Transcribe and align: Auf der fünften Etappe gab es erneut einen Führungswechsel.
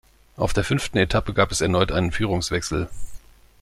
Auf 0.35 0.53
der 0.53 0.63
fünften 0.63 0.97
Etappe 0.97 1.31
gab 1.31 1.51
es 1.51 1.61
erneut 1.61 1.91
einen 1.91 2.11
Führungswechsel. 2.11 2.89